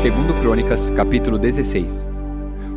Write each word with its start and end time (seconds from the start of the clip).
Segundo 0.00 0.34
Crônicas, 0.40 0.88
capítulo 0.88 1.38
16. 1.38 2.08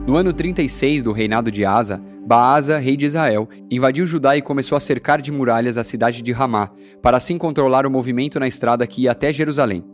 No 0.06 0.18
ano 0.18 0.34
36 0.34 1.04
do 1.04 1.14
reinado 1.14 1.50
de 1.50 1.64
Asa, 1.64 2.04
Baasa, 2.28 2.78
rei 2.78 2.98
de 2.98 3.06
Israel, 3.06 3.48
invadiu 3.72 4.06
Judá 4.06 4.36
e 4.36 4.42
começou 4.42 4.76
a 4.76 4.80
cercar 4.82 5.22
de 5.22 5.32
muralhas 5.32 5.78
a 5.78 5.86
cidade 5.86 6.22
de 6.22 6.34
Ramá, 6.34 6.70
para 7.02 7.16
assim 7.16 7.38
controlar 7.38 7.86
o 7.86 7.90
movimento 7.90 8.42
na 8.42 8.46
estrada 8.46 8.86
que 8.86 9.04
ia 9.04 9.12
até 9.12 9.32
Jerusalém. 9.32 9.86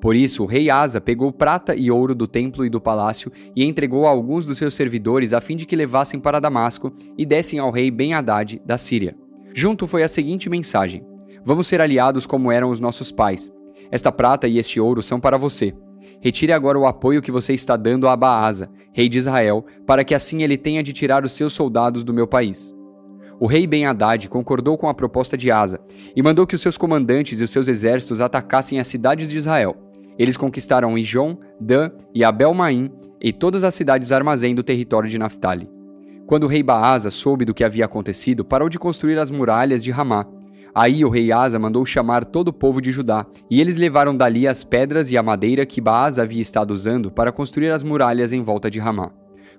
Por 0.00 0.16
isso, 0.16 0.42
o 0.42 0.46
rei 0.46 0.70
Asa 0.70 1.02
pegou 1.02 1.30
prata 1.30 1.74
e 1.74 1.90
ouro 1.90 2.14
do 2.14 2.26
templo 2.26 2.64
e 2.64 2.70
do 2.70 2.80
palácio 2.80 3.30
e 3.54 3.62
entregou 3.62 4.06
a 4.06 4.08
alguns 4.08 4.46
dos 4.46 4.56
seus 4.56 4.74
servidores 4.74 5.34
a 5.34 5.40
fim 5.42 5.56
de 5.56 5.66
que 5.66 5.76
levassem 5.76 6.18
para 6.18 6.40
Damasco 6.40 6.90
e 7.18 7.26
dessem 7.26 7.58
ao 7.58 7.70
rei 7.70 7.90
Ben-Hadad 7.90 8.58
da 8.64 8.78
Síria. 8.78 9.14
Junto 9.52 9.86
foi 9.86 10.02
a 10.02 10.08
seguinte 10.08 10.48
mensagem: 10.48 11.04
Vamos 11.44 11.66
ser 11.66 11.82
aliados 11.82 12.24
como 12.24 12.50
eram 12.50 12.70
os 12.70 12.80
nossos 12.80 13.12
pais. 13.12 13.52
Esta 13.90 14.10
prata 14.10 14.48
e 14.48 14.56
este 14.56 14.80
ouro 14.80 15.02
são 15.02 15.20
para 15.20 15.36
você. 15.36 15.74
Retire 16.20 16.52
agora 16.52 16.78
o 16.78 16.86
apoio 16.86 17.22
que 17.22 17.32
você 17.32 17.54
está 17.54 17.76
dando 17.76 18.06
a 18.06 18.14
Baasa, 18.14 18.68
rei 18.92 19.08
de 19.08 19.16
Israel, 19.16 19.64
para 19.86 20.04
que 20.04 20.14
assim 20.14 20.42
ele 20.42 20.58
tenha 20.58 20.82
de 20.82 20.92
tirar 20.92 21.24
os 21.24 21.32
seus 21.32 21.54
soldados 21.54 22.04
do 22.04 22.12
meu 22.12 22.26
país. 22.26 22.74
O 23.40 23.46
rei 23.46 23.66
Ben-Hadad 23.66 24.28
concordou 24.28 24.76
com 24.76 24.86
a 24.86 24.92
proposta 24.92 25.34
de 25.34 25.50
Asa 25.50 25.80
e 26.14 26.22
mandou 26.22 26.46
que 26.46 26.54
os 26.54 26.60
seus 26.60 26.76
comandantes 26.76 27.40
e 27.40 27.44
os 27.44 27.50
seus 27.50 27.68
exércitos 27.68 28.20
atacassem 28.20 28.78
as 28.78 28.86
cidades 28.86 29.30
de 29.30 29.38
Israel. 29.38 29.74
Eles 30.18 30.36
conquistaram 30.36 30.98
Ijon, 30.98 31.38
Dan 31.58 31.90
e 32.14 32.22
Abel-Maim 32.22 32.90
e 33.18 33.32
todas 33.32 33.64
as 33.64 33.74
cidades 33.74 34.12
armazém 34.12 34.54
do 34.54 34.62
território 34.62 35.08
de 35.08 35.18
Naphtali. 35.18 35.70
Quando 36.26 36.44
o 36.44 36.48
rei 36.48 36.62
Baasa 36.62 37.10
soube 37.10 37.46
do 37.46 37.54
que 37.54 37.64
havia 37.64 37.86
acontecido, 37.86 38.44
parou 38.44 38.68
de 38.68 38.78
construir 38.78 39.18
as 39.18 39.30
muralhas 39.30 39.82
de 39.82 39.90
Ramá 39.90 40.26
Aí 40.74 41.04
o 41.04 41.08
rei 41.08 41.32
Asa 41.32 41.58
mandou 41.58 41.84
chamar 41.84 42.24
todo 42.24 42.48
o 42.48 42.52
povo 42.52 42.80
de 42.80 42.92
Judá, 42.92 43.26
e 43.50 43.60
eles 43.60 43.76
levaram 43.76 44.16
dali 44.16 44.46
as 44.46 44.62
pedras 44.62 45.10
e 45.10 45.16
a 45.16 45.22
madeira 45.22 45.66
que 45.66 45.80
Baasa 45.80 46.22
havia 46.22 46.40
estado 46.40 46.72
usando 46.72 47.10
para 47.10 47.32
construir 47.32 47.70
as 47.70 47.82
muralhas 47.82 48.32
em 48.32 48.40
volta 48.40 48.70
de 48.70 48.78
Ramá. 48.78 49.10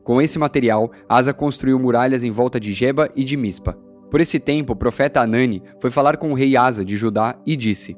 Com 0.03 0.21
esse 0.21 0.39
material, 0.39 0.91
Asa 1.07 1.33
construiu 1.33 1.77
muralhas 1.77 2.23
em 2.23 2.31
volta 2.31 2.59
de 2.59 2.73
Geba 2.73 3.09
e 3.15 3.23
de 3.23 3.37
Mispa. 3.37 3.77
Por 4.09 4.19
esse 4.19 4.39
tempo, 4.39 4.73
o 4.73 4.75
profeta 4.75 5.21
Anani 5.21 5.61
foi 5.79 5.91
falar 5.91 6.17
com 6.17 6.31
o 6.31 6.35
rei 6.35 6.57
Asa 6.57 6.83
de 6.83 6.97
Judá 6.97 7.35
e 7.45 7.55
disse: 7.55 7.95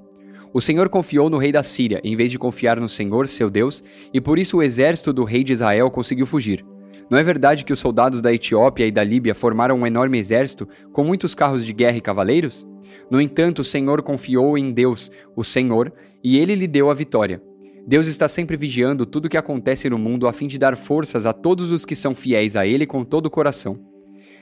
O 0.53 0.59
Senhor 0.59 0.89
confiou 0.89 1.30
no 1.30 1.38
rei 1.38 1.52
da 1.52 1.64
Síria, 1.64 2.02
em 2.03 2.16
vez 2.16 2.30
de 2.30 2.39
confiar 2.39 2.80
no 2.80 2.89
Senhor, 2.89 3.27
seu 3.27 3.50
Deus, 3.50 3.83
e 4.14 4.20
por 4.20 4.38
isso 4.38 4.58
o 4.58 4.64
exército 4.64 5.14
do 5.14 5.23
rei 5.23 5.44
de 5.44 5.53
Israel 5.53 5.89
conseguiu 5.89 6.25
fugir. 6.25 6.66
Não 7.09 7.17
é 7.17 7.23
verdade 7.23 7.65
que 7.65 7.73
os 7.73 7.79
soldados 7.79 8.21
da 8.21 8.33
Etiópia 8.33 8.87
e 8.87 8.91
da 8.91 9.03
Líbia 9.03 9.35
formaram 9.35 9.77
um 9.77 9.87
enorme 9.87 10.17
exército 10.17 10.67
com 10.91 11.03
muitos 11.03 11.35
carros 11.35 11.65
de 11.65 11.73
guerra 11.73 11.97
e 11.97 12.01
cavaleiros? 12.01 12.65
No 13.09 13.19
entanto, 13.21 13.59
o 13.59 13.63
Senhor 13.63 14.01
confiou 14.01 14.57
em 14.57 14.71
Deus, 14.71 15.11
o 15.35 15.43
Senhor, 15.43 15.91
e 16.23 16.37
ele 16.37 16.55
lhe 16.55 16.67
deu 16.67 16.89
a 16.89 16.93
vitória. 16.93 17.41
Deus 17.85 18.07
está 18.07 18.29
sempre 18.29 18.55
vigiando 18.55 19.05
tudo 19.05 19.25
o 19.25 19.29
que 19.29 19.37
acontece 19.37 19.89
no 19.89 19.97
mundo 19.97 20.27
a 20.27 20.33
fim 20.33 20.47
de 20.47 20.57
dar 20.57 20.77
forças 20.77 21.25
a 21.25 21.33
todos 21.33 21.71
os 21.71 21.83
que 21.85 21.95
são 21.95 22.15
fiéis 22.15 22.55
a 22.55 22.65
ele 22.65 22.85
com 22.85 23.03
todo 23.03 23.25
o 23.25 23.29
coração. 23.29 23.77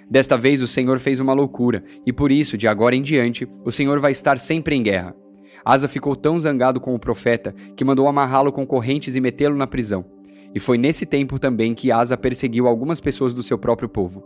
Desta 0.10 0.38
vez 0.38 0.62
o 0.62 0.68
Senhor 0.68 1.00
fez 1.00 1.20
uma 1.20 1.34
loucura, 1.34 1.84
e 2.06 2.14
por 2.14 2.32
isso, 2.32 2.58
de 2.58 2.68
agora 2.68 2.96
em 2.96 3.02
diante, 3.02 3.48
o 3.66 3.72
Senhor 3.72 4.00
vai 4.00 4.12
estar 4.12 4.38
sempre 4.38 4.76
em 4.76 4.84
guerra. 4.84 5.16
Asa 5.66 5.88
ficou 5.88 6.16
tão 6.16 6.40
zangado 6.40 6.80
com 6.80 6.94
o 6.94 7.00
profeta 7.00 7.54
que 7.76 7.86
mandou 7.86 8.08
amarrá-lo 8.08 8.52
com 8.52 8.66
correntes 8.66 9.16
e 9.16 9.22
metê-lo 9.22 9.56
na 9.56 9.66
prisão. 9.66 10.06
E 10.54 10.60
foi 10.60 10.78
nesse 10.78 11.06
tempo 11.06 11.40
também 11.40 11.74
que 11.74 11.92
Asa 11.92 12.18
perseguiu 12.18 12.68
algumas 12.68 13.00
pessoas 13.00 13.34
do 13.34 13.44
seu 13.44 13.58
próprio 13.58 13.90
povo. 13.90 14.24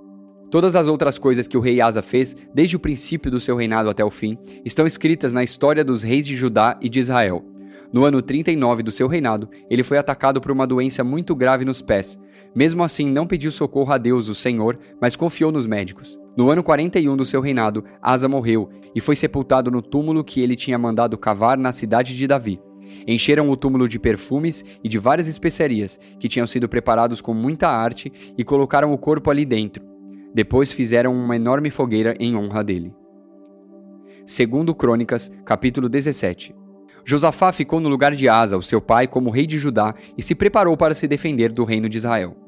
Todas 0.50 0.76
as 0.76 0.88
outras 0.88 1.18
coisas 1.18 1.48
que 1.48 1.58
o 1.58 1.59
rei 1.59 1.81
Asa 1.81 2.02
fez, 2.02 2.36
desde 2.54 2.76
o 2.76 2.80
princípio 2.80 3.30
do 3.30 3.42
seu 3.42 3.56
reinado 3.56 3.90
até 3.90 4.04
o 4.06 4.12
fim, 4.12 4.38
estão 4.64 4.86
escritas 4.86 5.34
na 5.34 5.44
história 5.44 5.84
dos 5.84 6.03
reis 6.03 6.26
de 6.26 6.36
Judá 6.36 6.78
e 6.81 6.88
de 6.88 7.00
Israel. 7.00 7.44
No 7.92 8.03
ano 8.03 8.22
39 8.22 8.84
do 8.84 8.92
seu 8.92 9.08
reinado, 9.08 9.50
ele 9.70 9.84
foi 9.84 9.98
atacado 9.98 10.42
por 10.42 10.52
uma 10.52 10.68
doença 10.68 11.03
muito 11.03 11.36
grave 11.36 11.64
nos 11.64 11.81
pés. 11.81 12.20
Mesmo 12.53 12.84
assim, 12.84 13.09
não 13.09 13.28
pediu 13.28 13.52
socorro 13.52 13.92
a 13.92 13.97
Deus, 13.97 14.28
o 14.28 14.36
Senhor, 14.36 14.78
mas 15.00 15.16
confiou 15.16 15.52
nos 15.52 15.66
médicos. 15.66 16.19
No 16.38 16.50
ano 16.50 16.63
41 16.63 17.16
do 17.16 17.25
seu 17.25 17.42
reinado, 17.42 17.84
Asa 18.02 18.28
morreu 18.28 18.69
e 18.94 19.02
foi 19.02 19.16
sepultado 19.16 19.72
no 19.72 19.81
túmulo 19.81 20.24
que 20.24 20.42
ele 20.42 20.56
tinha 20.56 20.78
mandado 20.78 21.18
cavar 21.18 21.57
na 21.57 21.72
cidade 21.72 22.16
de 22.16 22.28
Davi. 22.28 22.59
Encheram 23.07 23.50
o 23.50 23.57
túmulo 23.57 23.88
de 23.88 24.00
perfumes 24.00 24.63
e 24.84 24.90
de 24.90 24.97
várias 24.97 25.28
especiarias, 25.28 26.00
que 26.19 26.28
tinham 26.28 26.47
sido 26.47 26.69
preparados 26.69 27.22
com 27.22 27.34
muita 27.34 27.69
arte, 27.69 28.12
e 28.38 28.44
colocaram 28.44 28.91
o 28.94 28.97
corpo 28.97 29.29
ali 29.29 29.46
dentro. 29.46 29.84
Depois 30.34 30.72
fizeram 30.72 31.13
uma 31.13 31.35
enorme 31.35 31.69
fogueira 31.69 32.16
em 32.19 32.35
honra 32.35 32.63
dele. 32.63 32.94
Segundo 34.25 34.75
Crônicas, 34.75 35.31
capítulo 35.45 35.88
17. 35.88 36.56
Josafá 37.03 37.51
ficou 37.51 37.79
no 37.79 37.90
lugar 37.90 38.16
de 38.16 38.28
Asa, 38.28 38.57
o 38.57 38.63
seu 38.63 38.81
pai, 38.81 39.07
como 39.07 39.29
rei 39.29 39.45
de 39.45 39.57
Judá, 39.57 39.94
e 40.18 40.24
se 40.24 40.34
preparou 40.34 40.75
para 40.75 40.95
se 40.95 41.07
defender 41.07 41.51
do 41.51 41.63
reino 41.63 41.88
de 41.88 41.97
Israel 41.97 42.44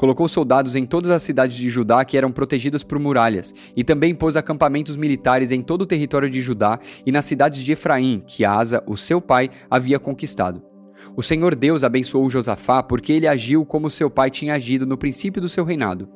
colocou 0.00 0.26
soldados 0.26 0.76
em 0.76 0.86
todas 0.86 1.10
as 1.10 1.22
cidades 1.22 1.58
de 1.58 1.68
Judá 1.68 2.02
que 2.06 2.16
eram 2.16 2.32
protegidas 2.32 2.82
por 2.82 2.98
muralhas, 2.98 3.54
e 3.76 3.84
também 3.84 4.14
pôs 4.14 4.34
acampamentos 4.34 4.96
militares 4.96 5.52
em 5.52 5.60
todo 5.60 5.82
o 5.82 5.86
território 5.86 6.30
de 6.30 6.40
Judá 6.40 6.80
e 7.04 7.12
nas 7.12 7.26
cidades 7.26 7.62
de 7.62 7.72
Efraim, 7.72 8.22
que 8.26 8.42
Asa, 8.42 8.82
o 8.86 8.96
seu 8.96 9.20
pai, 9.20 9.50
havia 9.70 9.98
conquistado. 9.98 10.62
O 11.14 11.22
Senhor 11.22 11.54
Deus 11.54 11.84
abençoou 11.84 12.30
Josafá 12.30 12.82
porque 12.82 13.12
ele 13.12 13.28
agiu 13.28 13.62
como 13.66 13.90
seu 13.90 14.08
pai 14.08 14.30
tinha 14.30 14.54
agido 14.54 14.86
no 14.86 14.96
princípio 14.96 15.42
do 15.42 15.50
seu 15.50 15.66
reinado. 15.66 16.08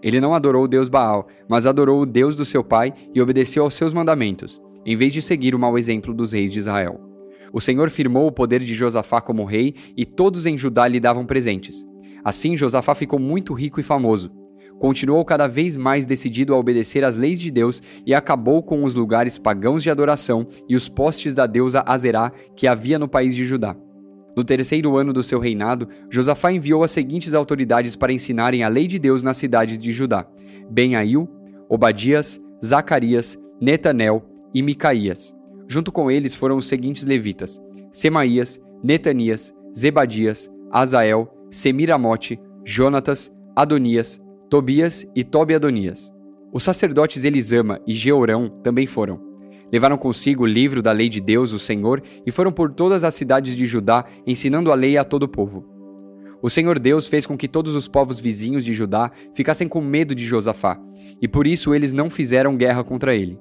Ele 0.00 0.20
não 0.20 0.36
adorou 0.36 0.62
o 0.62 0.68
Deus 0.68 0.88
Baal, 0.88 1.26
mas 1.48 1.66
adorou 1.66 2.00
o 2.02 2.06
Deus 2.06 2.36
do 2.36 2.44
seu 2.44 2.62
pai 2.62 2.94
e 3.12 3.20
obedeceu 3.20 3.64
aos 3.64 3.74
seus 3.74 3.92
mandamentos, 3.92 4.62
em 4.86 4.94
vez 4.94 5.12
de 5.12 5.20
seguir 5.20 5.52
o 5.52 5.58
mau 5.58 5.76
exemplo 5.76 6.14
dos 6.14 6.30
reis 6.30 6.52
de 6.52 6.60
Israel. 6.60 7.00
O 7.52 7.60
Senhor 7.60 7.90
firmou 7.90 8.28
o 8.28 8.32
poder 8.32 8.60
de 8.62 8.72
Josafá 8.72 9.20
como 9.20 9.44
rei 9.44 9.74
e 9.96 10.06
todos 10.06 10.46
em 10.46 10.56
Judá 10.56 10.86
lhe 10.86 11.00
davam 11.00 11.26
presentes. 11.26 11.84
Assim, 12.24 12.56
Josafá 12.56 12.94
ficou 12.94 13.18
muito 13.18 13.52
rico 13.52 13.80
e 13.80 13.82
famoso. 13.82 14.30
Continuou 14.78 15.24
cada 15.24 15.46
vez 15.46 15.76
mais 15.76 16.06
decidido 16.06 16.52
a 16.52 16.58
obedecer 16.58 17.04
às 17.04 17.16
leis 17.16 17.40
de 17.40 17.50
Deus 17.50 17.80
e 18.04 18.12
acabou 18.12 18.62
com 18.62 18.82
os 18.82 18.94
lugares 18.94 19.38
pagãos 19.38 19.82
de 19.82 19.90
adoração 19.90 20.46
e 20.68 20.74
os 20.74 20.88
postes 20.88 21.34
da 21.34 21.46
deusa 21.46 21.84
Azerá 21.86 22.32
que 22.56 22.66
havia 22.66 22.98
no 22.98 23.08
país 23.08 23.36
de 23.36 23.44
Judá. 23.44 23.76
No 24.36 24.42
terceiro 24.42 24.96
ano 24.96 25.12
do 25.12 25.22
seu 25.22 25.38
reinado, 25.38 25.88
Josafá 26.10 26.50
enviou 26.50 26.82
as 26.82 26.90
seguintes 26.90 27.34
autoridades 27.34 27.94
para 27.94 28.12
ensinarem 28.12 28.64
a 28.64 28.68
lei 28.68 28.86
de 28.86 28.98
Deus 28.98 29.22
nas 29.22 29.36
cidades 29.36 29.78
de 29.78 29.92
Judá: 29.92 30.26
Ben-Ail, 30.70 31.28
Obadias, 31.68 32.40
Zacarias, 32.64 33.38
Netanel 33.60 34.24
e 34.54 34.62
Micaías. 34.62 35.32
Junto 35.68 35.92
com 35.92 36.10
eles 36.10 36.34
foram 36.34 36.56
os 36.56 36.66
seguintes 36.66 37.04
levitas: 37.04 37.60
Semaías, 37.90 38.60
Netanias, 38.82 39.54
Zebadias, 39.76 40.50
Azael, 40.70 41.32
Semiramote, 41.52 42.40
Jonatas, 42.64 43.30
Adonias, 43.54 44.18
Tobias 44.48 45.06
e 45.14 45.22
Tobi-Adonias. 45.22 46.10
Os 46.50 46.64
sacerdotes 46.64 47.24
Elisama 47.24 47.78
e 47.86 47.92
Georão 47.92 48.48
também 48.62 48.86
foram. 48.86 49.20
Levaram 49.70 49.98
consigo 49.98 50.44
o 50.44 50.46
livro 50.46 50.80
da 50.80 50.92
lei 50.92 51.10
de 51.10 51.20
Deus, 51.20 51.52
o 51.52 51.58
Senhor, 51.58 52.02
e 52.24 52.32
foram 52.32 52.50
por 52.50 52.72
todas 52.72 53.04
as 53.04 53.14
cidades 53.14 53.54
de 53.54 53.66
Judá, 53.66 54.06
ensinando 54.26 54.72
a 54.72 54.74
lei 54.74 54.96
a 54.96 55.04
todo 55.04 55.24
o 55.24 55.28
povo. 55.28 55.68
O 56.40 56.48
Senhor 56.48 56.78
Deus 56.78 57.06
fez 57.06 57.26
com 57.26 57.36
que 57.36 57.46
todos 57.46 57.74
os 57.74 57.86
povos 57.86 58.18
vizinhos 58.18 58.64
de 58.64 58.72
Judá 58.72 59.12
ficassem 59.34 59.68
com 59.68 59.82
medo 59.82 60.14
de 60.14 60.24
Josafá, 60.24 60.80
e 61.20 61.28
por 61.28 61.46
isso 61.46 61.74
eles 61.74 61.92
não 61.92 62.08
fizeram 62.08 62.56
guerra 62.56 62.82
contra 62.82 63.14
ele. 63.14 63.38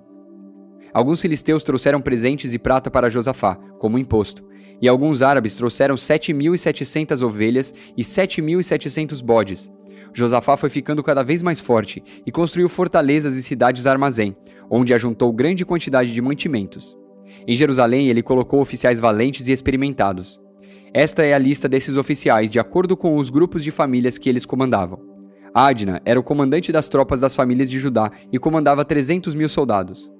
Alguns 0.93 1.21
filisteus 1.21 1.63
trouxeram 1.63 2.01
presentes 2.01 2.53
e 2.53 2.59
prata 2.59 2.91
para 2.91 3.09
Josafá, 3.09 3.57
como 3.81 3.97
imposto, 3.97 4.47
e 4.79 4.87
alguns 4.87 5.23
árabes 5.23 5.55
trouxeram 5.55 5.95
7.700 5.95 7.23
ovelhas 7.25 7.73
e 7.97 8.03
7.700 8.03 9.23
bodes. 9.23 9.71
Josafá 10.13 10.55
foi 10.55 10.69
ficando 10.69 11.01
cada 11.01 11.23
vez 11.23 11.41
mais 11.41 11.59
forte 11.59 12.03
e 12.23 12.31
construiu 12.31 12.69
fortalezas 12.69 13.35
e 13.35 13.41
cidades 13.41 13.87
armazém, 13.87 14.37
onde 14.69 14.93
ajuntou 14.93 15.33
grande 15.33 15.65
quantidade 15.65 16.13
de 16.13 16.21
mantimentos. 16.21 16.95
Em 17.47 17.55
Jerusalém, 17.55 18.07
ele 18.07 18.21
colocou 18.21 18.61
oficiais 18.61 18.99
valentes 18.99 19.47
e 19.47 19.51
experimentados. 19.51 20.39
Esta 20.93 21.23
é 21.23 21.33
a 21.33 21.39
lista 21.39 21.67
desses 21.67 21.97
oficiais, 21.97 22.51
de 22.51 22.59
acordo 22.59 22.95
com 22.95 23.17
os 23.17 23.31
grupos 23.31 23.63
de 23.63 23.71
famílias 23.71 24.19
que 24.19 24.29
eles 24.29 24.45
comandavam. 24.45 24.99
Adna 25.55 25.99
era 26.05 26.19
o 26.19 26.23
comandante 26.23 26.71
das 26.71 26.87
tropas 26.87 27.19
das 27.19 27.35
famílias 27.35 27.69
de 27.69 27.79
Judá 27.79 28.11
e 28.31 28.37
comandava 28.37 28.85
300 28.85 29.33
mil 29.33 29.49
soldados. 29.49 30.11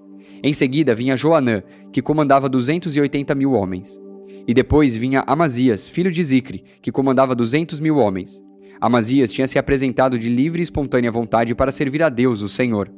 Em 0.44 0.54
seguida 0.54 0.96
vinha 0.96 1.18
Joanã, 1.18 1.62
que 1.92 2.02
comandava 2.02 2.50
280 2.50 3.36
mil 3.36 3.54
homens. 3.54 4.00
E 4.48 4.54
depois 4.54 4.96
vinha 4.96 5.24
Amazias, 5.28 5.88
filho 5.88 6.12
de 6.12 6.24
Zicre, 6.24 6.64
que 6.82 6.92
comandava 6.92 7.36
200 7.36 7.80
mil 7.80 7.98
homens. 7.98 8.44
Amazias 8.80 9.32
tinha 9.32 9.48
se 9.48 9.60
apresentado 9.60 10.18
de 10.18 10.28
livre 10.28 10.62
e 10.62 10.64
espontânea 10.64 11.12
vontade 11.12 11.54
para 11.54 11.72
servir 11.72 12.02
a 12.02 12.10
Deus, 12.10 12.42
o 12.42 12.50
Senhor. 12.50 12.92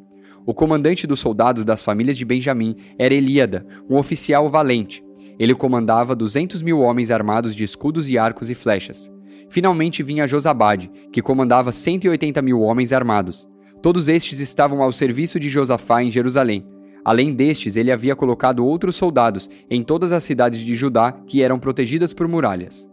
O 0.46 0.54
comandante 0.54 1.06
dos 1.06 1.20
soldados 1.20 1.66
das 1.66 1.84
famílias 1.84 2.18
de 2.18 2.26
Benjamim 2.26 2.76
era 2.98 3.14
Eliada, 3.14 3.66
um 3.90 3.98
oficial 3.98 4.50
valente. 4.50 5.04
Ele 5.38 5.54
comandava 5.54 6.16
200 6.16 6.62
mil 6.62 6.80
homens 6.80 7.12
armados 7.12 7.56
de 7.56 7.64
escudos 7.64 8.10
e 8.10 8.18
arcos 8.18 8.50
e 8.50 8.56
flechas. 8.56 9.12
Finalmente 9.50 10.04
vinha 10.04 10.28
Josabade, 10.28 10.90
que 11.12 11.22
comandava 11.22 11.72
180 11.72 12.42
mil 12.42 12.62
homens 12.62 12.94
armados. 12.94 13.48
Todos 13.82 14.08
estes 14.08 14.40
estavam 14.40 14.82
ao 14.82 14.94
serviço 14.94 15.40
de 15.40 15.50
Josafá 15.50 16.02
em 16.02 16.10
Jerusalém, 16.10 16.66
Além 17.06 17.34
destes, 17.34 17.76
ele 17.76 17.92
havia 17.92 18.16
colocado 18.16 18.66
outros 18.66 18.96
soldados 18.96 19.50
em 19.70 19.82
todas 19.82 20.12
as 20.12 20.24
cidades 20.24 20.62
de 20.62 20.74
Judá 20.76 21.12
que 21.12 21.42
eram 21.42 21.60
protegidas 21.60 22.14
por 22.14 22.28
muralhas. 22.28 22.90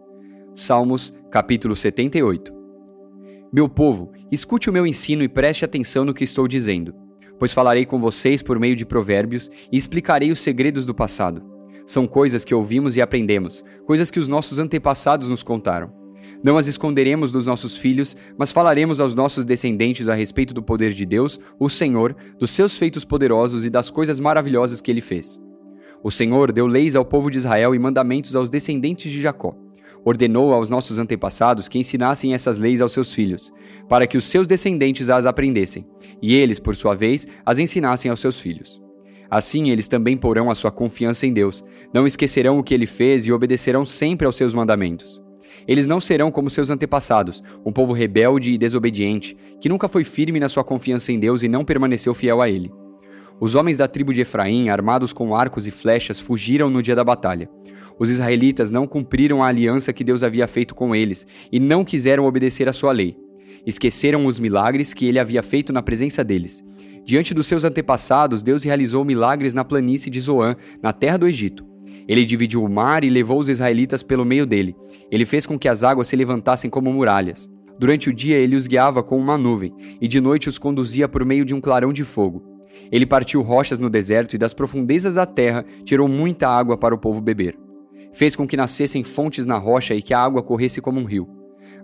Salmos, 0.53 1.15
capítulo 1.31 1.77
78. 1.77 2.53
Meu 3.53 3.69
povo, 3.69 4.13
escute 4.31 4.69
o 4.69 4.73
meu 4.73 4.87
ensino 4.87 5.23
e 5.23 5.29
preste 5.29 5.65
atenção 5.65 6.05
no 6.05 6.15
que 6.15 6.25
estou 6.25 6.49
dizendo, 6.49 6.95
pois 7.39 7.53
falarei 7.53 7.87
com 7.87 8.01
vocês 8.01 8.43
por 8.43 8.59
meio 8.59 8.75
de 8.75 8.85
provérbios 8.85 9.51
e 9.71 9.77
explicarei 9.77 10.33
os 10.33 10.41
segredos 10.41 10.85
do 10.85 10.95
passado. 10.95 11.43
São 11.87 12.07
coisas 12.07 12.45
que 12.45 12.55
ouvimos 12.55 12.97
e 12.97 13.03
aprendemos, 13.03 13.65
coisas 13.87 14.11
que 14.11 14.21
os 14.21 14.29
nossos 14.29 14.59
antepassados 14.59 15.29
nos 15.29 15.43
contaram. 15.43 16.00
Não 16.43 16.57
as 16.57 16.67
esconderemos 16.67 17.31
dos 17.31 17.47
nossos 17.47 17.77
filhos, 17.77 18.17
mas 18.39 18.51
falaremos 18.51 19.01
aos 19.01 19.15
nossos 19.15 19.45
descendentes 19.45 20.09
a 20.09 20.15
respeito 20.15 20.55
do 20.55 20.63
poder 20.63 20.93
de 20.93 21.05
Deus, 21.05 21.39
o 21.59 21.69
Senhor, 21.69 22.17
dos 22.39 22.51
seus 22.51 22.77
feitos 22.79 23.05
poderosos 23.05 23.65
e 23.65 23.71
das 23.71 23.91
coisas 23.91 24.19
maravilhosas 24.19 24.81
que 24.81 24.91
ele 24.91 25.01
fez. 25.01 25.41
O 26.03 26.11
Senhor 26.11 26.51
deu 26.51 26.67
leis 26.67 26.97
ao 26.97 27.05
povo 27.05 27.31
de 27.31 27.39
Israel 27.39 27.75
e 27.75 27.79
mandamentos 27.79 28.35
aos 28.35 28.49
descendentes 28.49 29.13
de 29.13 29.21
Jacó 29.21 29.55
ordenou 30.05 30.53
aos 30.53 30.71
nossos 30.71 30.99
antepassados 30.99 31.69
que 31.69 31.79
ensinassem 31.79 32.35
essas 32.35 32.59
leis 32.59 32.81
aos 32.81 32.93
seus 32.93 33.13
filhos, 33.13 33.53
para 33.89 34.07
que 34.07 34.17
os 34.17 34.27
seus 34.27 34.47
descendentes 34.47 35.11
as 35.11 35.27
aprendessem, 35.27 35.87
e 36.23 36.35
eles, 36.35 36.59
por 36.59 36.75
sua 36.75 36.95
vez, 36.95 37.27
as 37.45 37.59
ensinassem 37.59 38.11
aos 38.11 38.21
seus 38.21 38.39
filhos. 38.39 38.81
Assim 39.31 39.71
eles 39.71 39.89
também 39.89 40.17
porão 40.17 40.51
a 40.51 40.55
sua 40.55 40.73
confiança 40.73 41.27
em 41.27 41.33
Deus, 41.33 41.65
não 41.95 42.07
esquecerão 42.07 42.59
o 42.59 42.65
que 42.65 42.75
ele 42.75 42.87
fez 42.87 43.27
e 43.27 43.33
obedecerão 43.33 43.85
sempre 43.85 44.27
aos 44.27 44.37
seus 44.37 44.53
mandamentos. 44.53 45.23
Eles 45.67 45.87
não 45.87 46.01
serão 46.01 46.31
como 46.31 46.51
seus 46.51 46.71
antepassados, 46.71 47.43
um 47.65 47.73
povo 47.73 47.93
rebelde 47.93 48.53
e 48.53 48.59
desobediente, 48.59 49.37
que 49.61 49.69
nunca 49.69 49.89
foi 49.89 50.05
firme 50.05 50.41
na 50.41 50.49
sua 50.49 50.65
confiança 50.65 51.13
em 51.13 51.19
Deus 51.19 51.43
e 51.43 51.49
não 51.49 51.65
permaneceu 51.65 52.15
fiel 52.15 52.41
a 52.41 52.49
ele. 52.49 52.73
Os 53.41 53.55
homens 53.55 53.79
da 53.79 53.89
tribo 53.89 54.13
de 54.13 54.21
Efraim, 54.21 54.69
armados 54.69 55.13
com 55.13 55.35
arcos 55.35 55.67
e 55.67 55.71
flechas, 55.71 56.21
fugiram 56.21 56.69
no 56.69 56.83
dia 56.83 56.95
da 56.95 57.03
batalha. 57.03 57.49
Os 57.99 58.11
israelitas 58.11 58.71
não 58.71 58.87
cumpriram 58.87 59.43
a 59.43 59.47
aliança 59.47 59.93
que 59.93 60.05
Deus 60.05 60.23
havia 60.23 60.47
feito 60.47 60.75
com 60.75 60.95
eles 60.95 61.27
e 61.51 61.59
não 61.59 61.85
quiseram 61.85 62.27
obedecer 62.27 62.69
à 62.69 62.73
sua 62.73 62.93
lei. 62.93 63.17
Esqueceram 63.67 64.27
os 64.27 64.39
milagres 64.39 64.93
que 64.93 65.07
ele 65.07 65.19
havia 65.19 65.43
feito 65.43 65.73
na 65.73 65.83
presença 65.83 66.25
deles. 66.25 66.63
Diante 67.05 67.35
dos 67.35 67.47
seus 67.47 67.65
antepassados, 67.65 68.43
Deus 68.43 68.63
realizou 68.63 69.05
milagres 69.05 69.55
na 69.55 69.65
planície 69.65 70.11
de 70.11 70.21
Zoan, 70.21 70.57
na 70.83 70.93
terra 70.93 71.17
do 71.17 71.27
Egito. 71.27 71.70
Ele 72.11 72.27
dividiu 72.27 72.65
o 72.65 72.69
mar 72.69 73.05
e 73.05 73.09
levou 73.09 73.39
os 73.39 73.49
israelitas 73.49 74.03
pelo 74.03 74.25
meio 74.25 74.45
dele. 74.45 74.75
Ele 75.13 75.25
fez 75.25 75.47
com 75.47 75.57
que 75.57 75.69
as 75.69 75.85
águas 75.85 76.09
se 76.09 76.17
levantassem 76.17 76.69
como 76.69 76.93
muralhas. 76.93 77.49
Durante 77.79 78.11
o 78.11 78.13
dia 78.13 78.37
ele 78.37 78.57
os 78.57 78.67
guiava 78.67 79.01
com 79.01 79.17
uma 79.17 79.39
nuvem, 79.39 79.71
e 80.01 80.09
de 80.09 80.21
noite 80.21 80.49
os 80.49 80.59
conduzia 80.59 81.09
por 81.09 81.25
meio 81.25 81.45
de 81.45 81.55
um 81.55 81.61
clarão 81.61 81.93
de 81.93 82.03
fogo. 82.03 82.43
Ele 82.91 83.07
partiu 83.07 83.43
rochas 83.43 83.79
no 83.79 83.89
deserto 83.89 84.35
e 84.35 84.39
das 84.39 84.53
profundezas 84.53 85.15
da 85.15 85.25
terra 85.25 85.65
tirou 85.85 86.09
muita 86.09 86.49
água 86.49 86.77
para 86.77 86.93
o 86.93 86.99
povo 86.99 87.21
beber. 87.21 87.57
Fez 88.13 88.35
com 88.35 88.45
que 88.45 88.57
nascessem 88.57 89.05
fontes 89.05 89.47
na 89.47 89.57
rocha 89.57 89.95
e 89.95 90.03
que 90.03 90.13
a 90.13 90.19
água 90.19 90.43
corresse 90.43 90.81
como 90.81 90.99
um 90.99 91.05
rio. 91.05 91.29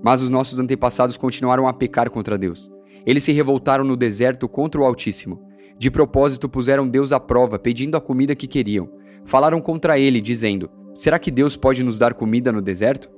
Mas 0.03 0.21
os 0.23 0.29
nossos 0.29 0.59
antepassados 0.59 1.17
continuaram 1.17 1.69
a 1.69 1.73
pecar 1.73 2.11
contra 2.11 2.37
Deus. 2.37 2.69
Eles 3.07 3.23
se 3.23 3.31
revoltaram 3.31 3.85
no 3.85 3.97
deserto 3.97 4.49
contra 4.49 4.81
o 4.81 4.85
Altíssimo. 4.85 5.46
De 5.79 5.91
propósito 5.91 6.49
puseram 6.49 6.89
Deus 6.89 7.13
à 7.13 7.21
prova, 7.21 7.59
pedindo 7.59 7.97
a 7.97 8.01
comida 8.01 8.35
que 8.35 8.47
queriam. 8.47 8.89
Falaram 9.25 9.61
contra 9.61 9.99
ele, 9.99 10.21
dizendo: 10.21 10.71
Será 10.95 11.19
que 11.19 11.31
Deus 11.31 11.57
pode 11.57 11.83
nos 11.83 11.99
dar 11.99 12.15
comida 12.15 12.51
no 12.51 12.63
deserto? 12.63 13.11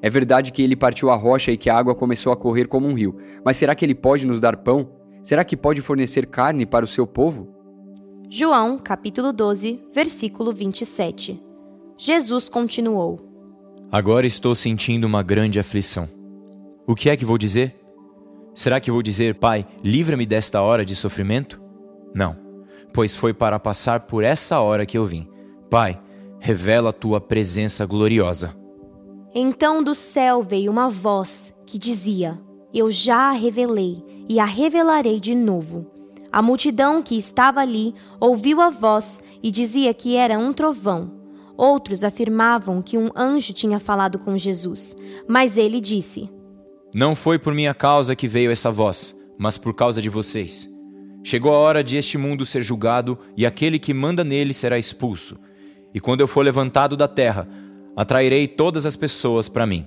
É 0.00 0.08
verdade 0.08 0.52
que 0.52 0.62
ele 0.62 0.76
partiu 0.76 1.10
a 1.10 1.16
rocha 1.16 1.50
e 1.50 1.56
que 1.56 1.70
a 1.70 1.76
água 1.76 1.94
começou 1.94 2.32
a 2.32 2.36
correr 2.36 2.68
como 2.68 2.86
um 2.86 2.94
rio, 2.94 3.16
mas 3.44 3.56
será 3.56 3.74
que 3.74 3.84
ele 3.84 3.94
pode 3.94 4.26
nos 4.26 4.40
dar 4.40 4.58
pão? 4.58 4.90
Será 5.22 5.44
que 5.44 5.56
pode 5.56 5.80
fornecer 5.80 6.26
carne 6.26 6.64
para 6.64 6.84
o 6.84 6.88
seu 6.88 7.06
povo? 7.06 7.48
João, 8.30 8.78
capítulo 8.78 9.32
12, 9.32 9.80
versículo 9.92 10.52
27. 10.52 11.42
Jesus 11.98 12.48
continuou: 12.48 13.18
Agora 13.90 14.26
estou 14.26 14.54
sentindo 14.54 15.04
uma 15.04 15.22
grande 15.22 15.58
aflição. 15.58 16.08
O 16.86 16.94
que 16.94 17.10
é 17.10 17.16
que 17.16 17.24
vou 17.24 17.38
dizer? 17.38 17.74
Será 18.54 18.80
que 18.80 18.90
vou 18.90 19.02
dizer, 19.02 19.34
Pai, 19.34 19.66
livra-me 19.82 20.24
desta 20.24 20.62
hora 20.62 20.84
de 20.84 20.94
sofrimento? 20.94 21.65
Não, 22.14 22.36
pois 22.92 23.14
foi 23.14 23.34
para 23.34 23.58
passar 23.58 24.00
por 24.00 24.24
essa 24.24 24.60
hora 24.60 24.86
que 24.86 24.96
eu 24.96 25.04
vim. 25.04 25.28
Pai, 25.68 26.00
revela 26.38 26.90
a 26.90 26.92
tua 26.92 27.20
presença 27.20 27.84
gloriosa. 27.84 28.54
Então 29.34 29.82
do 29.82 29.94
céu 29.94 30.42
veio 30.42 30.70
uma 30.70 30.88
voz 30.88 31.54
que 31.66 31.78
dizia: 31.78 32.40
Eu 32.72 32.90
já 32.90 33.30
a 33.30 33.32
revelei 33.32 34.02
e 34.28 34.40
a 34.40 34.44
revelarei 34.44 35.20
de 35.20 35.34
novo. 35.34 35.90
A 36.32 36.40
multidão 36.42 37.02
que 37.02 37.16
estava 37.16 37.60
ali 37.60 37.94
ouviu 38.20 38.60
a 38.60 38.70
voz 38.70 39.22
e 39.42 39.50
dizia 39.50 39.92
que 39.94 40.16
era 40.16 40.38
um 40.38 40.52
trovão. 40.52 41.12
Outros 41.56 42.04
afirmavam 42.04 42.82
que 42.82 42.98
um 42.98 43.10
anjo 43.16 43.52
tinha 43.52 43.80
falado 43.80 44.18
com 44.18 44.36
Jesus, 44.36 44.94
mas 45.26 45.56
ele 45.56 45.80
disse: 45.80 46.30
Não 46.94 47.16
foi 47.16 47.38
por 47.38 47.54
minha 47.54 47.74
causa 47.74 48.14
que 48.14 48.28
veio 48.28 48.50
essa 48.50 48.70
voz, 48.70 49.16
mas 49.38 49.56
por 49.56 49.74
causa 49.74 50.02
de 50.02 50.08
vocês. 50.08 50.68
Chegou 51.26 51.52
a 51.52 51.58
hora 51.58 51.82
de 51.82 51.96
este 51.96 52.16
mundo 52.16 52.46
ser 52.46 52.62
julgado 52.62 53.18
e 53.36 53.44
aquele 53.44 53.80
que 53.80 53.92
manda 53.92 54.22
nele 54.22 54.54
será 54.54 54.78
expulso. 54.78 55.36
E 55.92 55.98
quando 55.98 56.20
eu 56.20 56.28
for 56.28 56.44
levantado 56.44 56.96
da 56.96 57.08
terra, 57.08 57.48
atrairei 57.96 58.46
todas 58.46 58.86
as 58.86 58.94
pessoas 58.94 59.48
para 59.48 59.66
mim. 59.66 59.84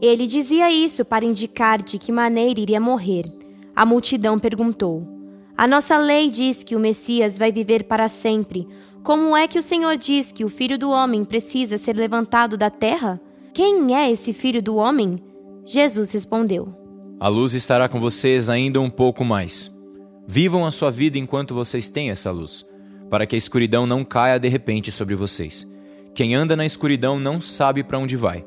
Ele 0.00 0.26
dizia 0.26 0.72
isso 0.72 1.04
para 1.04 1.26
indicar 1.26 1.82
de 1.82 1.98
que 1.98 2.10
maneira 2.10 2.58
iria 2.58 2.80
morrer. 2.80 3.30
A 3.76 3.84
multidão 3.84 4.38
perguntou: 4.38 5.06
A 5.54 5.66
nossa 5.66 5.98
lei 5.98 6.30
diz 6.30 6.62
que 6.62 6.74
o 6.74 6.80
Messias 6.80 7.36
vai 7.36 7.52
viver 7.52 7.84
para 7.84 8.08
sempre. 8.08 8.66
Como 9.02 9.36
é 9.36 9.46
que 9.46 9.58
o 9.58 9.62
Senhor 9.62 9.98
diz 9.98 10.32
que 10.32 10.46
o 10.46 10.48
filho 10.48 10.78
do 10.78 10.88
homem 10.88 11.26
precisa 11.26 11.76
ser 11.76 11.94
levantado 11.94 12.56
da 12.56 12.70
terra? 12.70 13.20
Quem 13.52 13.94
é 13.94 14.10
esse 14.10 14.32
filho 14.32 14.62
do 14.62 14.76
homem? 14.76 15.18
Jesus 15.62 16.10
respondeu: 16.12 16.74
A 17.20 17.28
luz 17.28 17.52
estará 17.52 17.86
com 17.86 18.00
vocês 18.00 18.48
ainda 18.48 18.80
um 18.80 18.88
pouco 18.88 19.26
mais. 19.26 19.78
Vivam 20.26 20.64
a 20.64 20.70
sua 20.70 20.90
vida 20.90 21.18
enquanto 21.18 21.54
vocês 21.54 21.88
têm 21.88 22.10
essa 22.10 22.30
luz, 22.30 22.64
para 23.08 23.26
que 23.26 23.34
a 23.34 23.38
escuridão 23.38 23.86
não 23.86 24.04
caia 24.04 24.38
de 24.38 24.48
repente 24.48 24.92
sobre 24.92 25.14
vocês. 25.14 25.66
Quem 26.14 26.34
anda 26.34 26.56
na 26.56 26.66
escuridão 26.66 27.18
não 27.18 27.40
sabe 27.40 27.82
para 27.82 27.98
onde 27.98 28.16
vai. 28.16 28.44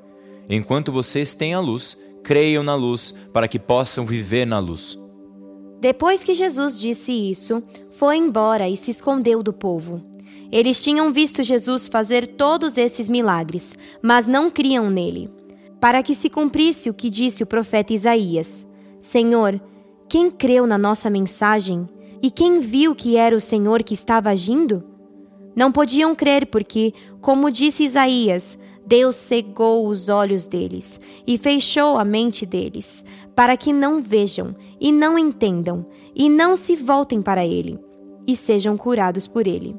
Enquanto 0.50 0.92
vocês 0.92 1.34
têm 1.34 1.54
a 1.54 1.60
luz, 1.60 1.98
creiam 2.24 2.64
na 2.64 2.75
luz, 2.75 3.14
para 3.31 3.48
que 3.48 3.60
possam 3.60 4.06
viver 4.06 4.46
na 4.46 4.60
luz. 4.60 4.98
Depois 5.80 6.24
que 6.24 6.34
Jesus 6.34 6.80
disse 6.80 7.12
isso, 7.12 7.62
foi 7.92 8.16
embora 8.18 8.70
e 8.70 8.78
se 8.78 8.90
escondeu 8.90 9.44
do 9.44 9.52
povo. 9.52 10.02
Eles 10.52 10.81
tinham 10.81 11.12
visto 11.12 11.44
Jesus 11.44 11.88
fazer 11.88 12.28
todos 12.28 12.77
esses 12.77 13.10
milagres, 13.10 13.77
mas 14.01 14.27
não 14.27 14.50
criam 14.51 14.89
nele. 14.89 15.30
Para 15.82 16.01
que 16.01 16.15
se 16.15 16.30
cumprisse 16.30 16.89
o 16.89 16.94
que 16.94 17.10
disse 17.10 17.44
o 17.44 17.48
profeta 17.48 17.92
Isaías: 17.92 18.65
Senhor, 19.00 19.60
quem 20.13 20.29
creu 20.29 20.67
na 20.67 20.77
nossa 20.77 21.10
mensagem? 21.10 21.89
E 22.22 22.29
quem 22.29 22.60
viu 22.60 22.93
que 22.93 23.17
era 23.17 23.36
o 23.36 23.39
Senhor 23.39 23.82
que 23.82 23.96
estava 23.96 24.29
agindo? 24.29 24.84
Não 25.55 25.72
podiam 25.72 26.13
crer 26.13 26.46
porque, 26.46 26.93
como 27.20 27.50
disse 27.50 27.84
Isaías, 27.84 28.55
Deus 28.86 29.15
cegou 29.15 29.88
os 29.88 30.10
olhos 30.10 30.46
deles 30.46 31.01
e 31.25 31.36
fechou 31.36 31.98
a 31.98 32.05
mente 32.05 32.46
deles, 32.46 33.03
para 33.36 33.58
que 33.58 33.74
não 33.74 34.00
vejam 34.00 34.55
e 34.79 34.91
não 34.91 35.17
entendam 35.17 35.84
e 36.15 36.29
não 36.29 36.55
se 36.55 36.75
voltem 36.75 37.20
para 37.20 37.43
ele 37.43 37.79
e 38.27 38.36
sejam 38.36 38.77
curados 38.77 39.25
por 39.25 39.48
ele. 39.48 39.75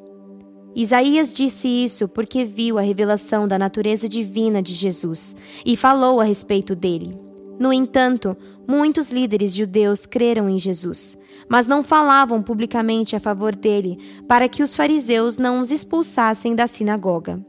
Isaías 0.74 1.32
disse 1.32 1.68
isso 1.68 2.08
porque 2.08 2.44
viu 2.44 2.76
a 2.76 2.82
revelação 2.82 3.46
da 3.46 3.56
natureza 3.56 4.08
divina 4.08 4.60
de 4.60 4.74
Jesus 4.74 5.36
e 5.64 5.76
falou 5.76 6.20
a 6.20 6.24
respeito 6.24 6.74
dele. 6.74 7.23
No 7.58 7.72
entanto, 7.72 8.36
muitos 8.66 9.10
líderes 9.10 9.54
judeus 9.54 10.06
creram 10.06 10.48
em 10.48 10.58
Jesus, 10.58 11.16
mas 11.48 11.66
não 11.66 11.82
falavam 11.82 12.42
publicamente 12.42 13.14
a 13.14 13.20
favor 13.20 13.54
dele 13.54 13.98
para 14.26 14.48
que 14.48 14.62
os 14.62 14.74
fariseus 14.74 15.38
não 15.38 15.60
os 15.60 15.70
expulsassem 15.70 16.54
da 16.54 16.66
sinagoga. 16.66 17.44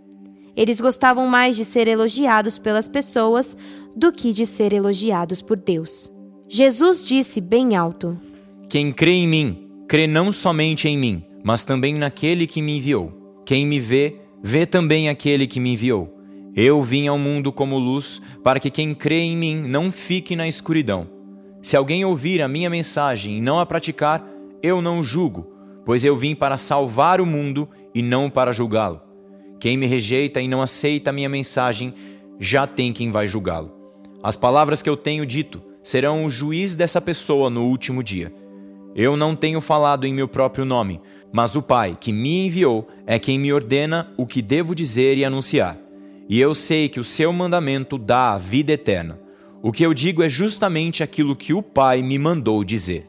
Eles 0.55 0.79
gostavam 0.79 1.27
mais 1.27 1.55
de 1.55 1.65
ser 1.65 1.87
elogiados 1.87 2.57
pelas 2.57 2.87
pessoas 2.87 3.57
do 3.95 4.11
que 4.11 4.31
de 4.31 4.45
ser 4.45 4.73
elogiados 4.73 5.41
por 5.41 5.57
Deus. 5.57 6.11
Jesus 6.47 7.05
disse 7.05 7.41
bem 7.41 7.75
alto: 7.75 8.17
Quem 8.69 8.91
crê 8.91 9.11
em 9.11 9.27
mim, 9.27 9.69
crê 9.87 10.07
não 10.07 10.31
somente 10.31 10.87
em 10.87 10.97
mim, 10.97 11.23
mas 11.43 11.63
também 11.63 11.95
naquele 11.95 12.47
que 12.47 12.61
me 12.61 12.77
enviou. 12.77 13.11
Quem 13.45 13.65
me 13.65 13.79
vê, 13.79 14.15
vê 14.41 14.65
também 14.65 15.09
aquele 15.09 15.47
que 15.47 15.59
me 15.59 15.73
enviou. 15.73 16.14
Eu 16.55 16.81
vim 16.81 17.05
ao 17.05 17.19
mundo 17.19 17.51
como 17.51 17.77
luz, 17.77 18.21
para 18.41 18.61
que 18.61 18.69
quem 18.69 18.93
crê 18.93 19.19
em 19.19 19.35
mim 19.35 19.61
não 19.61 19.91
fique 19.91 20.37
na 20.37 20.47
escuridão. 20.47 21.05
Se 21.61 21.75
alguém 21.75 22.05
ouvir 22.05 22.41
a 22.41 22.47
minha 22.47 22.69
mensagem 22.69 23.37
e 23.37 23.41
não 23.41 23.59
a 23.59 23.65
praticar, 23.65 24.25
eu 24.63 24.81
não 24.81 25.03
julgo, 25.03 25.51
pois 25.83 26.05
eu 26.05 26.15
vim 26.15 26.33
para 26.33 26.57
salvar 26.57 27.19
o 27.19 27.25
mundo 27.25 27.67
e 27.93 28.01
não 28.01 28.29
para 28.29 28.53
julgá-lo. 28.53 29.01
Quem 29.59 29.75
me 29.75 29.85
rejeita 29.85 30.39
e 30.39 30.47
não 30.47 30.61
aceita 30.61 31.09
a 31.09 31.13
minha 31.13 31.27
mensagem, 31.27 31.93
já 32.39 32.65
tem 32.65 32.93
quem 32.93 33.11
vai 33.11 33.27
julgá-lo. 33.27 33.73
As 34.23 34.37
palavras 34.37 34.81
que 34.81 34.89
eu 34.89 34.95
tenho 34.95 35.25
dito 35.25 35.61
serão 35.83 36.23
o 36.23 36.29
juiz 36.29 36.73
dessa 36.73 37.01
pessoa 37.01 37.49
no 37.49 37.65
último 37.65 38.01
dia. 38.01 38.33
Eu 38.95 39.17
não 39.17 39.35
tenho 39.35 39.59
falado 39.59 40.07
em 40.07 40.13
meu 40.13 40.27
próprio 40.27 40.63
nome, 40.63 41.01
mas 41.33 41.55
o 41.57 41.61
Pai 41.61 41.97
que 41.99 42.13
me 42.13 42.47
enviou 42.47 42.87
é 43.05 43.19
quem 43.19 43.37
me 43.37 43.51
ordena 43.51 44.13
o 44.15 44.25
que 44.25 44.41
devo 44.41 44.73
dizer 44.73 45.17
e 45.17 45.25
anunciar. 45.25 45.84
E 46.27 46.39
eu 46.39 46.53
sei 46.53 46.89
que 46.89 46.99
o 46.99 47.03
seu 47.03 47.31
mandamento 47.31 47.97
dá 47.97 48.33
a 48.33 48.37
vida 48.37 48.73
eterna. 48.73 49.19
O 49.61 49.71
que 49.71 49.85
eu 49.85 49.93
digo 49.93 50.23
é 50.23 50.29
justamente 50.29 51.03
aquilo 51.03 51.35
que 51.35 51.53
o 51.53 51.61
Pai 51.61 52.01
me 52.01 52.17
mandou 52.17 52.63
dizer. 52.63 53.07